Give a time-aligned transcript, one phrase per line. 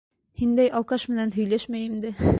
[0.41, 2.17] Һиндәй алкаш менән һөйләшмәйем дә!